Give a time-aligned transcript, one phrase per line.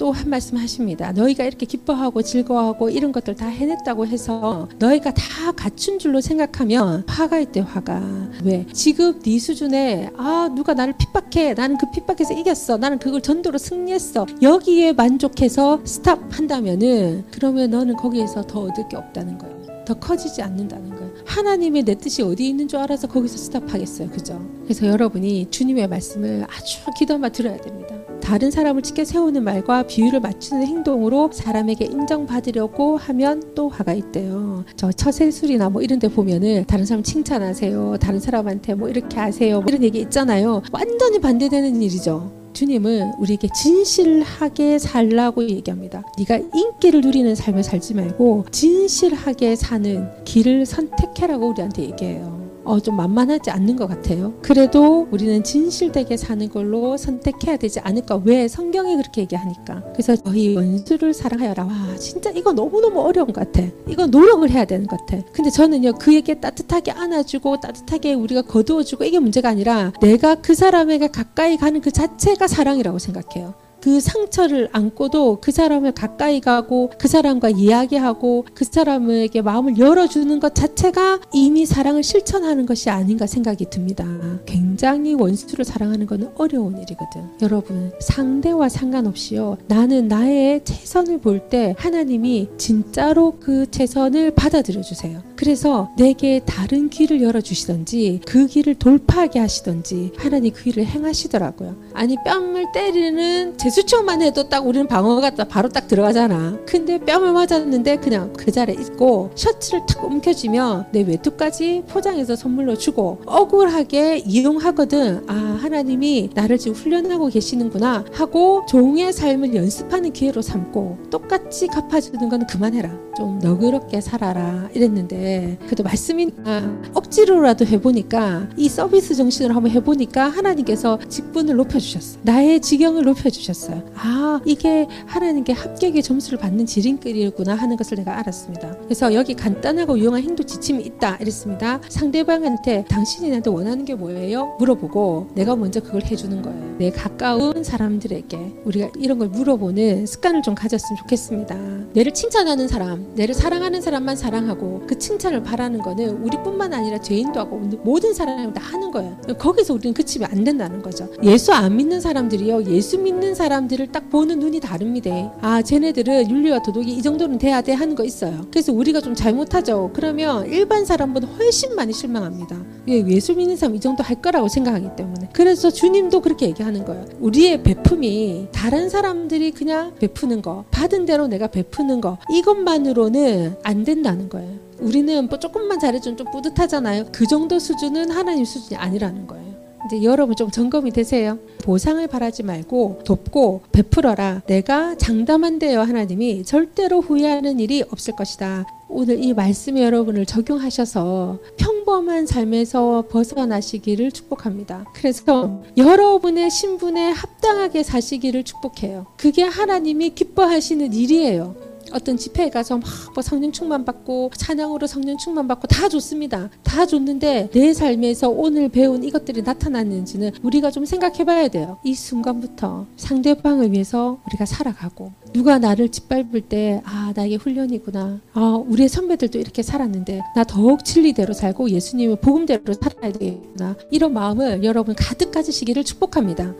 [0.00, 1.12] 또 한 말씀 하십니다.
[1.12, 7.38] 너희가 이렇게 기뻐하고 즐거워하고 이런 것들 다 해냈다고 해서 너희가 다 갖춘 줄로 생각하면 화가
[7.40, 8.00] 있대 화가.
[8.42, 8.66] 왜?
[8.72, 11.52] 지금 네 수준에 아 누가 나를 핍박해.
[11.52, 12.78] 나는 그 핍박에서 이겼어.
[12.78, 14.26] 나는 그걸 전도로 승리했어.
[14.40, 19.59] 여기에 만족해서 스탑 한다면은 그러면 너는 거기에서 더 얻을 게 없다는 거예요.
[19.90, 21.10] 더 커지지 않는다는 거예요.
[21.24, 24.10] 하나님의 내 뜻이 어디 있는 줄 알아서 거기서 스탑하겠어요.
[24.10, 24.40] 그죠?
[24.62, 27.96] 그래서 여러분이 주님의 말씀을 아주 기도만 들어야 됩니다.
[28.22, 34.64] 다른 사람을 치켜 세우는 말과 비유를 맞추는 행동으로 사람에게 인정받으려고 하면 또 화가 있대요.
[34.76, 37.96] 저 처세술이나 뭐 이런 데 보면은 다른 사람 칭찬하세요.
[38.00, 39.60] 다른 사람한테 뭐 이렇게 하세요.
[39.60, 40.62] 뭐 이런 얘기 있잖아요.
[40.70, 42.39] 완전히 반대되는 일이죠.
[42.52, 46.02] 주님은 우리에게 진실하게 살라고 얘기합니다.
[46.18, 52.29] 네가 인기를 누리는 삶을 살지 말고 진실하게 사는 길을 선택해라고 우리한테 얘기해요.
[52.70, 54.32] 어, 좀 만만하지 않는 것 같아요.
[54.42, 58.22] 그래도 우리는 진실되게 사는 걸로 선택해야 되지 않을까.
[58.24, 58.46] 왜?
[58.46, 59.82] 성경이 그렇게 얘기하니까.
[59.92, 61.64] 그래서 저희 원수를 사랑하여라.
[61.64, 63.66] 와, 진짜 이거 너무너무 어려운 것 같아.
[63.88, 65.20] 이거 노력을 해야 되는 것 같아.
[65.32, 71.56] 근데 저는요, 그에게 따뜻하게 안아주고 따뜻하게 우리가 거두어주고 이게 문제가 아니라 내가 그 사람에게 가까이
[71.56, 73.54] 가는 그 자체가 사랑이라고 생각해요.
[73.80, 80.54] 그 상처를 안고도 그 사람을 가까이 가고 그 사람과 이야기하고 그 사람에게 마음을 열어주는 것
[80.54, 84.04] 자체가 이미 사랑을 실천하는 것이 아닌가 생각이 듭니다.
[84.46, 87.22] 굉장히 원수를 사랑하는 것은 어려운 일이거든.
[87.42, 89.58] 여러분, 상대와 상관없이요.
[89.66, 95.22] 나는 나의 최선을 볼 때 하나님이 진짜로 그 최선을 받아들여 주세요.
[95.40, 101.76] 그래서 내게 다른 길을 열어주시던지 그 길을 돌파하게 하시던지 하나님 그 일을 행하시더라고요.
[101.94, 106.58] 아니 뺨을 때리는 제 수초만 해도 딱 우리는 방어가 바로 딱 들어가잖아.
[106.66, 113.22] 근데 뺨을 맞았는데 그냥 그 자리에 있고 셔츠를 탁 움켜쥐면 내 외투까지 포장해서 선물로 주고
[113.24, 115.24] 억울하게 이용하거든.
[115.26, 122.46] 아 하나님이 나를 지금 훈련하고 계시는구나 하고 종의 삶을 연습하는 기회로 삼고 똑같이 갚아주는 건
[122.46, 123.10] 그만해라.
[123.16, 125.29] 좀 너그럽게 살아라 이랬는데
[125.64, 126.62] 그래도 말씀이니까
[126.94, 132.18] 억지로라도 해보니까 이 서비스 정신으로 한번 해보니까 하나님께서 직분을 높여주셨어.
[132.22, 133.70] 나의 지경을 높여주셨어.
[133.70, 133.82] 알았어요.
[133.94, 138.76] 아, 이게 하나님께 합격의 점수를 받는 지름길이구나 하는 것을 내가 알았습니다.
[138.84, 141.80] 그래서 여기 간단하고 유용한 행동 지침이 있다 이랬습니다.
[141.88, 144.56] 상대방한테 당신이 나한테 원하는 게 뭐예요?
[144.58, 146.76] 물어보고 내가 먼저 그걸 해주는 거예요.
[146.78, 151.54] 내 가까운 사람들에게 우리가 이런 걸 물어보는 습관을 좀 가졌으면 좋겠습니다.
[151.92, 157.38] 내를 칭찬하는 사람, 내를 사랑하는 사람만 사랑하고 그 칭찬 을 바라는 거는 우리뿐만 아니라 죄인도
[157.38, 159.16] 하고 모든 사람이 다 하는 거예요.
[159.38, 161.08] 거기서 우리는 그치면 안 된다는 거죠.
[161.22, 162.64] 예수 안 믿는 사람들이요.
[162.64, 165.10] 예수 믿는 사람 사람들을 딱 보는 눈이 다릅니다.
[165.40, 168.46] 아, 쟤네들은 윤리와 도덕이 이 정도는 돼야 돼 하는 거 있어요.
[168.50, 169.90] 그래서 우리가 좀 잘못하죠.
[169.92, 172.56] 그러면 일반 사람보다 훨씬 많이 실망합니다.
[172.88, 175.28] 예수 믿는 사람 이 정도 할 거라고 생각하기 때문에.
[175.32, 177.06] 그래서 주님도 그렇게 얘기하는 거예요.
[177.20, 184.28] 우리의 베품이 다른 사람들이 그냥 베푸는 거, 받은 대로 내가 베푸는 거, 이것만으로는 안 된다는
[184.28, 184.69] 거예요.
[184.80, 187.06] 우리는 뭐 조금만 잘해주면 좀 뿌듯하잖아요.
[187.12, 189.50] 그 정도 수준은 하나님 수준이 아니라는 거예요.
[189.86, 191.38] 이제 여러분 좀 점검이 되세요.
[191.62, 194.42] 보상을 바라지 말고 돕고 베풀어라.
[194.46, 198.66] 내가 장담한대요 하나님이 절대로 후회하는 일이 없을 것이다.
[198.88, 204.84] 오늘 이 말씀에 여러분을 적용하셔서 평범한 삶에서 벗어나시기를 축복합니다.
[204.94, 209.06] 그래서 여러분의 신분에 합당하게 사시기를 축복해요.
[209.16, 211.69] 그게 하나님이 기뻐하시는 일이에요.
[211.92, 216.48] 어떤 집회에 가서 막 뭐 성령 충만 받고 찬양으로 성령 충만 받고 다 좋습니다.
[216.62, 221.78] 다 좋는데 내 삶에서 오늘 배운 이것들이 나타났는지는 우리가 좀 생각해 봐야 돼요.
[221.84, 228.20] 이 순간부터 상대방을 위해서 우리가 살아가고 누가 나를 짓밟을 때 아, 나에게 훈련이구나.
[228.32, 233.76] 아, 우리의 선배들도 이렇게 살았는데 나 더욱 진리대로 살고 예수님의 복음대로 살아야 되겠구나.
[233.90, 236.54] 이런 마음을 여러분 가득 가지시기를 축복합니다.